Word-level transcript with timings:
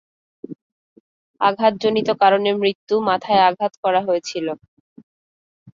আঘাতজনিত 1.41 2.09
কারণে 2.21 2.49
মৃত্যু, 2.61 2.95
মাথায় 3.09 3.41
আঘাত 3.49 3.73
করা 3.83 4.01
হয়েছিল। 4.07 4.47